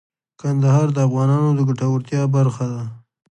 [0.39, 2.83] کندهار د افغانانو د ګټورتیا برخه ده.